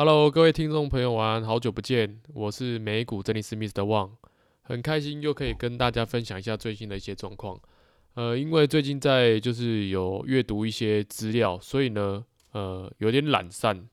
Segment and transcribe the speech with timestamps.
[0.00, 3.82] Hello，各位听众朋友，晚安，好久不见，我是美股珍妮斯 Mr.
[3.82, 4.12] Wang，
[4.62, 7.60] 很开心又可以跟大家分享一下最近的一些状况。
[8.14, 13.88] 呃，因为最近在就是有阅读一些资料，所以呢，呃，有点懒散，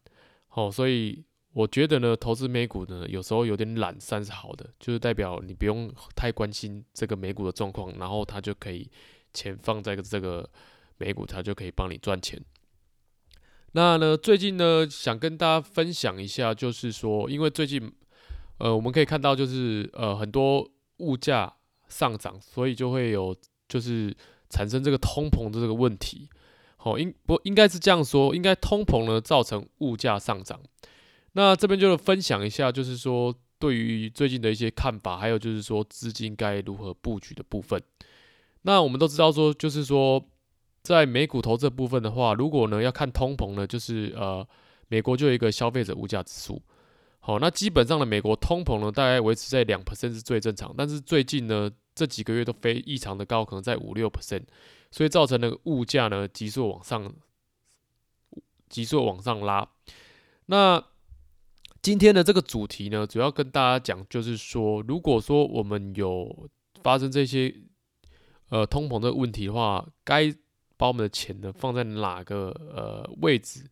[0.47, 1.23] 好，所以
[1.53, 8.87] 我觉得呢，投资美股呢，有时候有点懒散是好的，就是代表你不用太关心这个美股的状况，然后它就可以
[9.33, 10.47] 钱放在这个
[10.99, 12.39] 美股，它就可以帮你赚钱。
[13.75, 17.91] 那呢，最近呢，想跟大家分享一下，就是说，因为最近，
[18.57, 20.65] 呃，我们可以看到，就是呃，很多
[20.99, 21.53] 物价
[21.89, 23.35] 上涨，所以就会有。
[23.67, 24.15] 就是
[24.51, 26.29] 产生这个通膨的这个问题，
[26.77, 28.35] 好，应不应该是这样说？
[28.35, 30.61] 应该通膨呢造成物价上涨。
[31.31, 37.81] 那这边就是分享一下，就是说对于最近的一些看法，还有就是说资金该如何布局的部分。
[38.61, 40.23] 那我们都知道说，就是说
[40.85, 44.47] 在美股投资的部分的话，如果呢要看通膨呢，就是呃
[44.87, 46.61] 美国就有一个消费者物价指数。
[47.19, 51.69] 好，那基本上的美国通膨呢大概维持在两 percent 是最正常，但是最近呢。
[51.97, 54.41] 这几个月都非异常的高，可能在五六 percent，
[54.91, 57.09] 所以造成那个物价呢急速往上，
[58.67, 59.65] 急速往上拉。
[60.47, 60.83] 那
[61.81, 66.49] 今天的这个主题呢，主要跟大家讲，就是说，如果说我们有
[66.83, 67.55] 发生这些
[68.49, 70.35] 呃通膨的问题的话，该
[70.77, 73.65] 把我们的钱呢放在哪个呃位置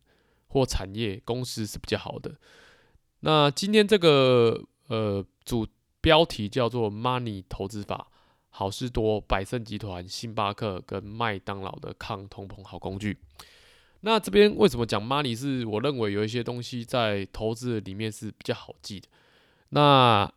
[0.48, 2.34] 或产业公司是比较好的？
[3.20, 5.66] 那今天这个呃主
[6.00, 8.08] 标题叫做 “Money 投资法”。
[8.56, 13.18] 好事多、百胜集团、星巴克跟麦当劳的抗通膨好工具。
[14.02, 15.34] 那这边为什么讲 money？
[15.34, 19.08] 是我认为有一些东西在投资里面是比较好记的。
[19.70, 20.32] 那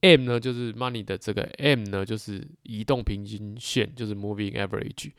[0.00, 5.12] M 呢，就是 money 的这个 M 呢，就是移动平均线，就是 moving average。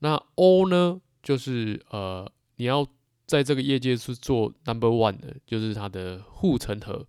[0.00, 2.86] 那 O 呢，就是呃，你要
[3.26, 7.06] 在这个业界是做 number one 的，就是它的护城河。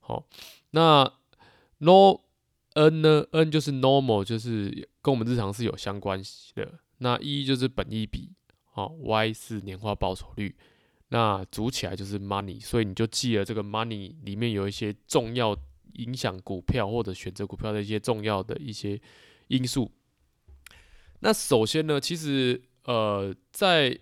[0.00, 0.26] 好，
[0.70, 1.12] 那
[1.78, 2.20] No。
[2.78, 6.78] N 呢？N 就是 normal，就是跟我们日常是有相关系的。
[6.98, 8.34] 那 E 就是本益比，
[8.64, 10.54] 好，Y 是年化报酬率。
[11.08, 15.56] 那组起来就是 money，所以你就记了这个 money 里面有一些重要
[15.94, 19.00] 影响股票或者选择股票的一些重要的一些
[19.46, 19.90] 因素。
[21.26, 23.98] 那首先呢，其实呃，在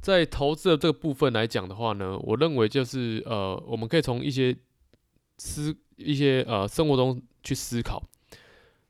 [0.00, 4.56] 在投资的这个部分来讲的话呢，我认为就是呃，我们可以从一些
[5.36, 7.22] 思一些呃生活中。
[7.42, 8.02] 去思考，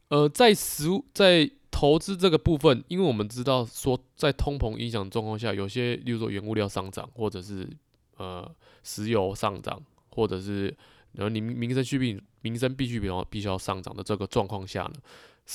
[0.08, 7.70] 呃，在实在投资这个部分，因为我们知道说，在通膨影响状况下，有些，例如说原物料上涨，或者是
[8.16, 10.76] 呃石油上涨，或者是
[11.12, 14.94] 然后你民生需品、民生必需品必须要上涨的这个状况下呢，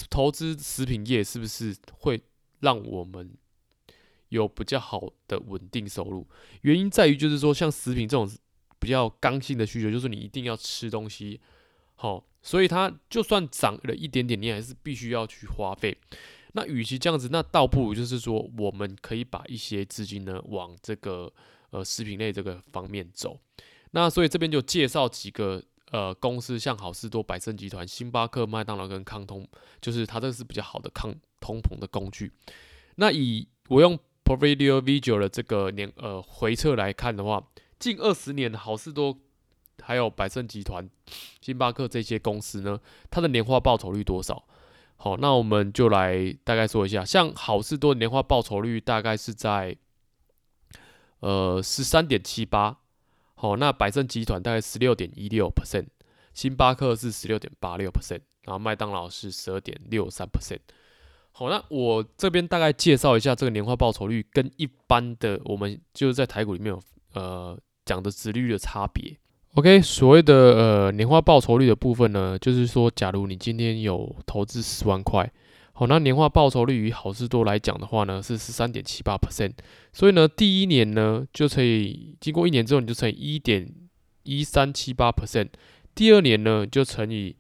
[0.10, 2.22] 投资食品业是不是会
[2.60, 3.34] 让我们
[4.30, 6.28] 有比较好的稳定收入？
[6.62, 8.30] 原因在于就是说，像食品这种
[8.80, 11.40] 比较刚性的需求，就是你一定要吃东西，
[11.96, 12.26] 好。
[12.48, 15.98] 所以它就算涨了一点点，你还是必须要去花费。
[16.54, 21.34] 那与其这样子，那倒不如就是说，我们可以把一些资金呢往这个
[21.72, 23.40] 呃食品类这个方面走。
[23.94, 29.48] 那所以这边就介绍几个呃公司，像好事多、百胜集团、星巴克、麦当劳跟康通，
[29.82, 32.32] 就是它这个是比较好的抗通膨的工具。
[32.96, 37.48] 那以我用 Portfolio Visual 的这个年呃回测来看的话，
[37.80, 39.20] 近二十年好事多。
[39.82, 40.90] 还有百胜集团、
[41.42, 42.80] 星巴克这些公司呢，
[43.12, 44.48] 它的年化报酬率多少？
[44.96, 47.04] 好，那我们就来大概说一下。
[47.04, 49.76] 像好事多年化报酬率大概是在
[51.20, 52.78] 呃十三点七八，
[53.46, 55.86] 哦，那百胜集团大概十六点一六 percent，
[56.34, 60.60] 星巴克是十六点八六 percent，然后麦当劳是十二点六三 percent。
[61.32, 66.82] 好，那我这边大概介绍一下这个年化报酬率跟一般的我们就是在台股里面有
[67.14, 69.16] 呃讲的殖率的差别。
[69.56, 75.32] OK，所谓的呃年化报酬率的部分呢，就是说，假如你今天有投资十万块，
[75.78, 79.52] 好，那年化报酬率与好事多来讲的话呢，是十三点七八 percent，
[79.92, 83.70] 所以呢，第一年呢就可以经过一年之后，你就乘以一点
[84.24, 85.50] 一三七八 percent，
[85.94, 87.36] 第二年呢就乘以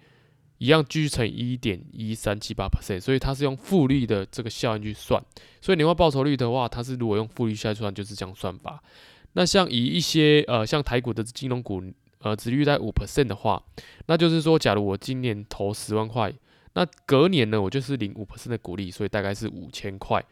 [0.58, 5.24] 一样继续乘以一点一三七八 percent，所以它是用复利的这个效应去算，
[5.62, 8.84] 所以年化报酬率的话，它是如果用复利下去算，就是这样算法。
[9.32, 11.82] 那像以一些呃像台股的金融股。
[12.20, 13.62] 呃，殖率在五 percent 的话，
[14.08, 16.34] 那就是说，假如我今年投十万块，
[16.76, 20.24] 那隔年呢，我就是领五 percent 的股利，所以大概是五千块。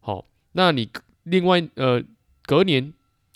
[0.00, 0.90] 好，那你
[1.22, 2.02] 另外呃，
[2.42, 2.92] 隔年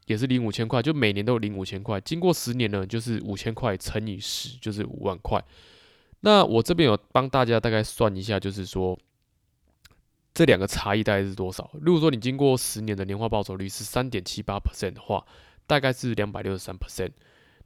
[0.07, 2.01] 也是领五千块，就每年都领五千块。
[2.01, 5.41] 经过十年呢，就是五千块乘以十，就是五万块。
[6.21, 8.99] 那我这边有帮大家大概算一下，就是说
[10.35, 11.71] 这两个差异大概是多少？
[11.81, 15.25] 如果说你经过十年的年化报酬率是三点七八 percent 的话。
[15.67, 17.13] 大概是两百六十三 percent。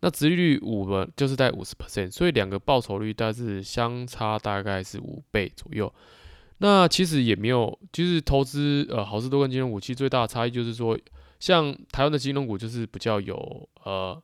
[0.00, 5.92] 那殖利率五呢，就是在五十 percent，所以两个报酬率大概是相差大概是五倍左右。
[6.58, 10.98] 那其实也没有，就是投资呃好事多跟金融股，其实最大的差异就是说，
[11.38, 14.22] 像台湾的金融股就是比较有呃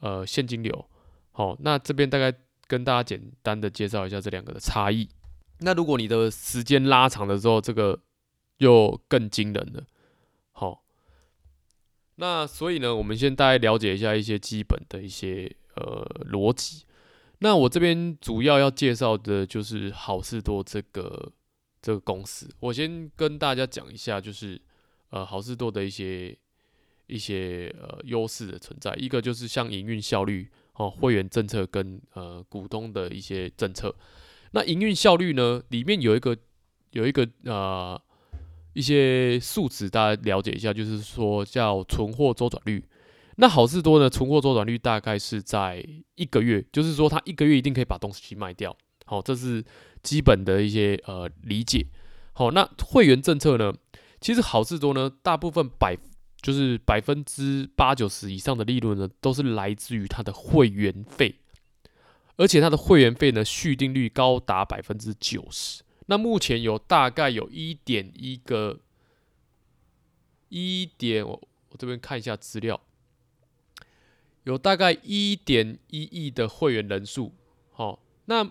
[0.00, 0.84] 呃现金流。
[1.30, 2.32] 好，那这边大概
[2.66, 5.08] 跟大家简单的介绍一下这两个的差异。
[5.60, 7.98] 那如果你的时间拉长的时候，这个
[8.58, 9.82] 又更惊人了。
[12.16, 16.84] 那所以呢，我们先大概了解一下一些基本的一些呃逻辑。
[17.38, 21.32] 那我这边主要要介绍的就是好事多这个
[21.80, 22.48] 这个公司。
[22.60, 24.60] 我先跟大家讲一下，就是
[25.10, 26.36] 呃好事多的一些
[27.06, 28.94] 一些呃优势的存在。
[28.96, 30.50] 一个就是像营运效率。
[30.76, 33.94] 哦，会员政策跟呃股东的一些政策，
[34.52, 36.34] 那营运效率呢，里面有一个
[36.92, 38.00] 有一个呃
[38.72, 42.84] 一些数值，大家了解一下，就是说叫存货周转率。
[43.36, 45.84] 那好事多呢，存货周转率大概是在
[46.14, 48.76] 一个月，就是说他一个月一定可以把东西卖掉。
[49.06, 49.64] 好，这是
[50.02, 51.86] 基本的一些呃理解。
[52.32, 53.72] 好，那会员政策呢，
[54.20, 55.96] 其实好事多呢，大部分百。
[56.42, 61.36] 就是百分之八九十以上的利润呢，都是来自于它的会员费，
[62.34, 65.84] 而且它的会员费呢，续订率高达百分之九十。
[66.12, 68.80] 那目前有大概有一点一个
[70.50, 72.78] 一点，我我这边看一下资料，
[74.44, 77.32] 有大概一点一亿的会员人数。
[77.70, 78.46] 好，那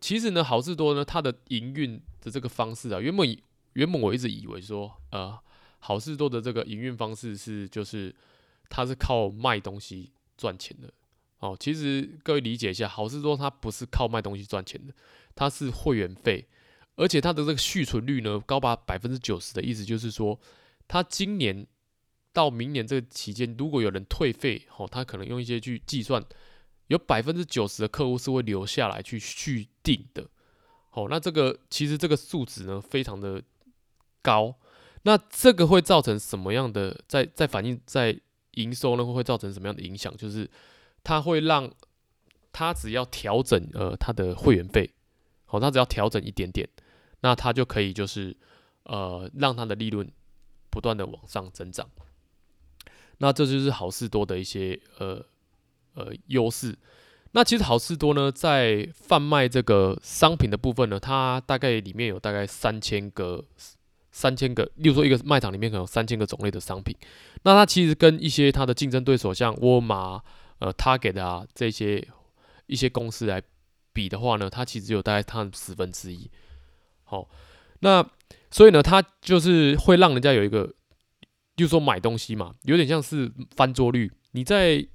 [0.00, 3.38] 其实呢，好事多呢，它的营运的这个方式啊，原本
[3.74, 5.38] 原本我一直以为说，呃。
[5.78, 8.12] 好事多的这个营运方式是，就是
[8.70, 10.90] 它是靠卖东西赚钱的。
[11.40, 14.94] 哦，其实各位理解一下，好事多它不是靠卖东西赚钱的，
[15.34, 16.48] 它是会员费，
[16.96, 20.38] 而且它的这个续存率呢，高达百分之九十的意思就是说，
[20.88, 21.66] 它今年
[22.32, 26.22] 到明年这个期间，如果有人退费，哦，他可能用一些去计算，
[26.88, 30.28] 有百分之九十的客户是会留下来去续订的。
[30.92, 33.42] 哦，那这个其实这个数值呢，非常的
[34.22, 34.54] 高。
[35.02, 38.18] 那这个会造成什么样的，在在反映在
[38.52, 39.04] 营收呢？
[39.04, 40.14] 会造成什么样的影响？
[40.16, 40.50] 就是
[41.04, 41.70] 它会让
[42.52, 44.90] 它只要调整呃它的会员费，
[45.44, 46.68] 好，它只要调整一点点，
[47.20, 48.36] 那它就可以就是
[48.84, 50.10] 呃让它的利润
[50.70, 51.88] 不断的往上增长。
[53.18, 55.24] 那这就是好事多的一些呃
[55.94, 56.76] 呃优势。
[57.32, 63.44] 那其实好事多呢，在贩卖这个商品的部分呢，它大概里面有大概三千个。
[64.12, 66.96] 三千个，例如说一个卖场里面可能有三千个种类的商品，
[67.42, 70.22] 那它其实跟一些它的竞争对手，像沃尔玛、
[70.58, 72.02] 呃、Target 啊这些
[72.64, 73.42] 一些公司来
[73.92, 76.30] 比的话呢，它其实有大概它的十分之一。
[77.06, 77.26] 好，
[77.80, 78.06] 那
[78.50, 80.64] 所以呢，它就是会让人家有一个，
[81.56, 84.12] 例如说买东西嘛，有点像是翻桌率。
[84.32, 84.86] 你在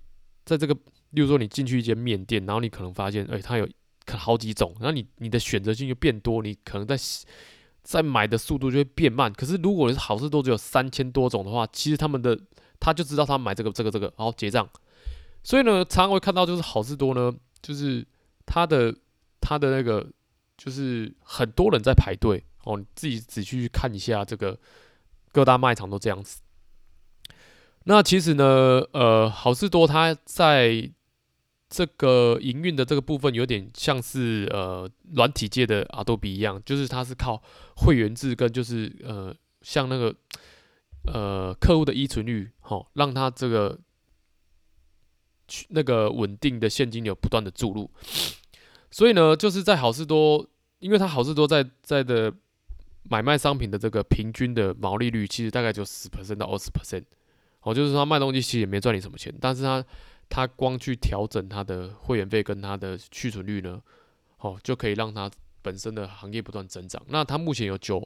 [0.46, 0.76] 在这个，
[1.10, 3.68] 例如说你进去一间面店，然后你可能发现，哎、欸，它有
[4.06, 6.96] 可好几种，然后你你的选择性就变多，你可能在。
[7.84, 12.40] 在买的速度就会变慢，可是如果你是好事多只有三千多种的话，其实他们的
[12.80, 14.70] 他就知道他买这个这个这个，然后结账。
[15.42, 18.06] 所以呢，常常会看到就是好事多呢，就是
[18.46, 18.96] 他的
[19.40, 20.08] 他的那个
[20.62, 24.60] 就是很多人在排队哦，你自己仔细去看一下这个
[25.32, 26.42] 各大卖场都这样子。
[27.86, 30.92] 那其实呢，呃，好事多它在。
[31.74, 37.42] 这个营运的这个部分有点像是呃软体界的 Adobe 一样，就是它是靠
[37.78, 40.14] 会员制跟就是呃像那个
[41.06, 43.80] 呃客户的依存率，齁，让它这个
[45.70, 47.90] 那个稳定的现金流不断的注入。
[48.92, 50.46] 所以呢，就是在好事多，
[50.78, 52.32] 因为它好事多在在的
[53.10, 57.06] 买卖商品的这个平均的毛利率，其实大概就十 percent 到二十 percent，
[57.62, 59.84] 哦，就是说他卖东西其实也没赚你什么钱，但是他。
[60.34, 63.82] 他光去调整他的会员费跟他的去存率呢，
[64.38, 65.30] 哦，就可以让他
[65.62, 67.04] 本身的行业不断增长。
[67.10, 68.02] 那他目前有九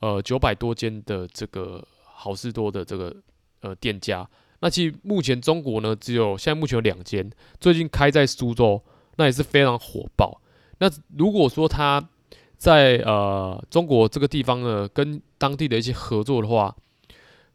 [0.00, 3.16] 呃九百多间的这个好事多的这个
[3.62, 4.28] 呃店家。
[4.60, 8.84] 那其实目前中国呢，只有现在目前有两间，最近开在苏州，
[9.16, 10.40] 那也是非常火爆。
[10.78, 12.08] 那如果说他
[12.56, 16.76] 在呃中国这个地方呢，跟当地的一些合作的话，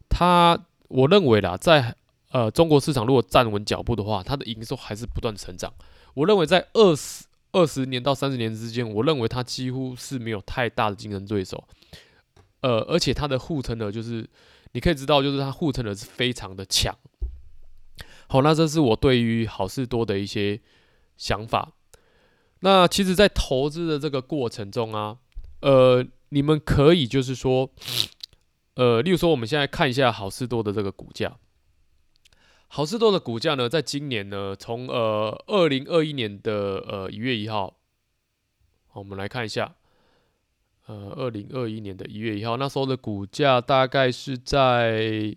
[0.10, 1.96] 他我认为啦，在
[2.32, 5.74] 呃，中国市场如果站稳脚步的话，它的营收还是不断成长。
[6.14, 11.64] 我认为在二十二十年到三十年之间，我认为它几乎是没有太大的竞争对手。
[12.60, 14.28] 呃，而且它的护城河就是
[14.74, 16.94] 你可以知道，就是它护城河是非常的强。
[18.28, 20.60] 好，那这是我对于好事多的一些
[21.18, 21.74] 想法。
[22.62, 25.18] 那其实，在投资的这个过程中啊，
[25.62, 27.70] 呃，你们可以就是说，
[28.76, 31.38] 呃，例如说，我们现在看一下好事多的这个股价。
[32.70, 37.78] 好事多的股价呢，在今年呢，从呃二零二一年的呃一月一号，
[38.94, 39.76] 我们来看一下，
[40.88, 45.34] 呃二零二一年的一月一号，那时候的股价大概是在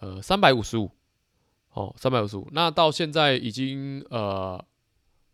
[0.00, 0.90] 呃三百五十五，
[1.76, 4.62] 哦三百五十五，那到现在已经呃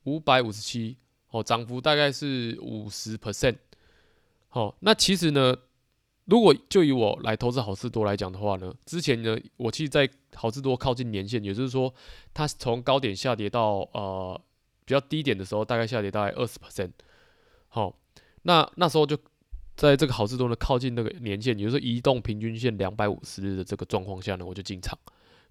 [0.04, 0.98] 五百五十七，
[1.30, 3.56] 哦涨幅大概是五十 percent，
[4.48, 5.56] 好，那其实呢。
[6.26, 11.92] 如果就以我来投资好市多来讲的话呢，之前呢，我其实在好市多靠近年线，也就是说，
[12.32, 14.40] 它从高点下跌到呃
[14.84, 16.92] 比较低点的时候，大概下跌大概二十 percent。
[17.66, 17.98] 好，
[18.42, 19.18] 那那时候就
[19.74, 24.96] 在这个好市多呢靠近那个年线，也就是移动平均线两百五十日的这个状况下呢，我就进场。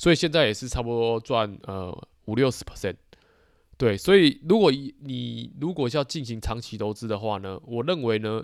[0.02, 2.96] 所以现在也是差不多赚呃五六十 percent。
[3.78, 8.44] 对，所以如果你如果要进行长期投资的话呢，我认为呢。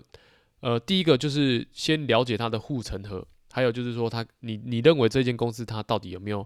[0.59, 6.45] 呃，第一个就是先了解它的护城河，还有就是说它，你你认为这间公司它到底有没有，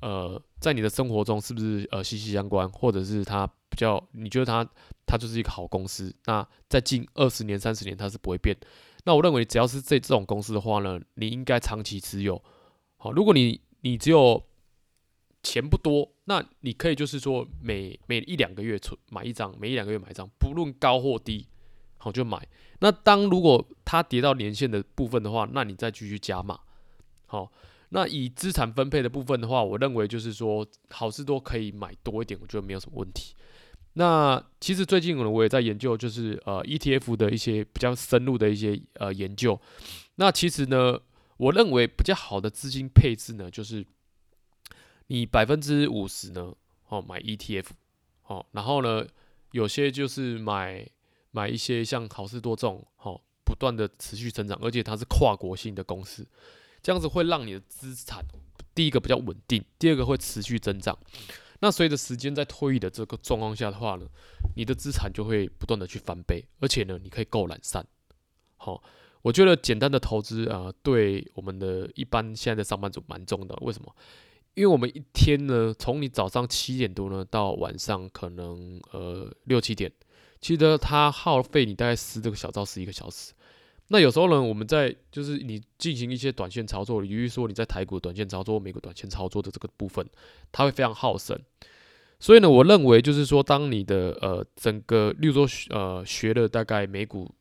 [0.00, 4.68] 呃，在你的生活中是不是呃息息相关，或者是它比较，你觉得它
[5.06, 8.56] 它就是一个好公司，那在近二十年、三十年它是不会变。
[9.04, 12.42] 那我认为只要是这这种公司的话呢，你应该长期持有。
[12.96, 14.42] 好，如果你你只有
[15.42, 21.46] 钱不多，那你可以就是说每每一两个月存买一张，每一两个月买一张，不论高或低。
[21.98, 22.48] 好，就买。
[22.80, 26.58] 那当如果它跌到年线的部分的话，那你再继续加码。
[27.26, 27.52] 好，
[27.90, 33.36] 那以资产分配的部分的话，我认为就是说，好事多可以买多一点，我觉得没有什么问题。
[33.92, 39.60] 那其实最近呢，我也在研究，就是呃 ETF 的一些比较深入的一些呃研究。
[40.16, 40.98] 那其实呢，
[41.36, 43.86] 我认为比较好的资金配置呢，就是
[45.12, 46.54] 你百分之五十呢，
[46.88, 47.66] 哦买 ETF，
[48.28, 49.06] 哦，然后呢，
[49.50, 50.88] 有些就是买。
[51.34, 56.28] 买一些像好事多这种，好不断的持续成长，而且它是跨国性的公司，
[56.82, 58.22] 这样子会让你的资产
[58.74, 60.94] 第一个比较稳定，第二个会持续增长。
[61.60, 64.06] 那随着时间在推移的这个状况下的话呢，
[64.54, 67.82] 你的资产就会不断的去翻倍，而且呢，你可以够懒散。
[68.58, 68.82] 好，
[69.22, 73.56] 我觉得简单的投资啊，对我们的一般现在的上班族蛮重的。
[73.62, 73.96] 为什么？
[74.54, 79.90] 因为我们一天呢，从你早上七点多呢到晚上可能呃六七点。
[80.40, 83.32] 其实它耗费你大概十这个小到十一个小时。
[83.88, 90.04] 那有时候呢，我们在就是你进行一些短线操作，比如说你在台股短线操作、美股短线操作的这个部分，
[90.50, 91.40] 它会非常耗神。
[92.18, 97.32] 所以呢，我认为就是说，当你的呃整个，例如说呃学了大概美股，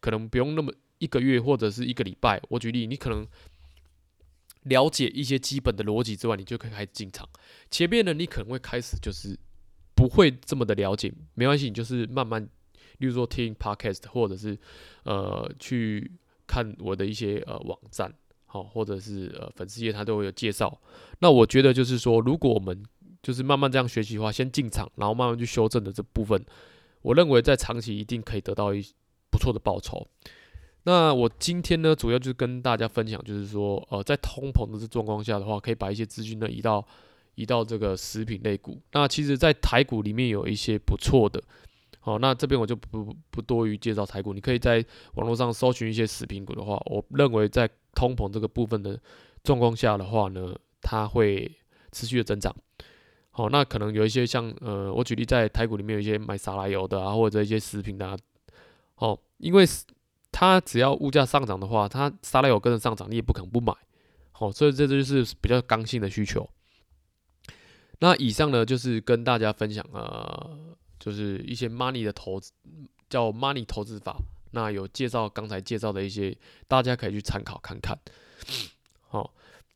[0.00, 2.40] 可能不用那么一个月或者是一个礼拜。
[2.48, 3.26] 我举例，你可能
[4.64, 7.26] 了解一些基本的逻辑之外，你就可以开始进场。
[7.70, 9.38] 前面呢，你可能会开始就是。
[9.96, 12.42] 不会这么的了解，没关系，你就是慢慢，
[12.98, 14.58] 例如说听 podcast，或者是
[15.04, 16.10] 呃去
[16.48, 18.12] 看我的一些呃网站，
[18.44, 20.80] 好，或者是呃粉丝页，他都会有介绍。
[21.20, 22.84] 那我觉得就是说，如果我们
[23.22, 26.44] 就是慢慢这样学习的话，先进场，然后慢慢去修正的这部分，
[27.02, 28.84] 我认为在长期一定可以得到一
[29.30, 30.08] 不错的报酬。
[30.84, 36.86] 那我今天呢，主要就是跟大家分享，就是说，呃，在通膨的这状况下的话，可以把一些资金呢移到。
[37.36, 41.42] 移到这个食品类股，那其实，在台股里面有一些不错的，
[41.98, 44.76] 好，那这边我就不不多于介绍台股，你可以在
[45.14, 48.96] 网络上搜寻一些食品股的话，我认为在通膨这个部分的
[49.42, 51.50] 状况下的话呢，它会
[51.90, 52.54] 持续的增长。
[53.32, 58.16] 好，那可能有一些像呃，我举例在台股里面有一些卖沙拉油的啊，或者一些食品的啊，
[58.94, 59.66] 好，因为
[60.36, 63.72] 它只要物价上涨的话，它沙拉油跟着上涨，你也不可能不买。
[64.32, 66.50] 好，所以这就是比较刚性的需求。
[68.00, 70.58] 那以上呢，就是跟大家分享呃，
[70.98, 72.50] 就是一些 money 的投资，
[73.08, 74.16] 叫 money 投资法。
[74.50, 76.36] 那有介绍刚才介绍的一些，
[76.66, 77.96] 大家可以去参考看看。
[79.08, 79.32] 好，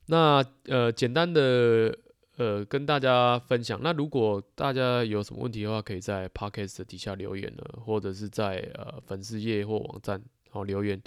[0.06, 1.96] 那呃，简单的
[2.36, 3.78] 呃，跟大家分享。
[3.80, 11.00] 那如果大家有什么问题的话，可以在 podcast 底下留言呢，或者是在呃粉丝页或网站好留言。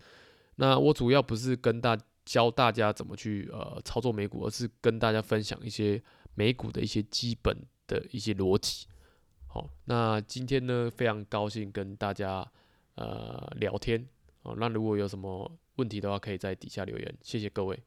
[0.56, 6.02] 那我主要不是跟大教大家怎么去呃操作美股，而是跟大家分享一些。
[6.34, 7.54] 美股的一些基本
[7.88, 8.88] 的一些逻辑，
[9.48, 12.50] 好，那今天呢，非常高兴跟大家
[12.96, 14.08] 呃聊天，
[14.44, 17.78] 哦，那如果有什么问题的话，可以在底下留言，谢谢各位。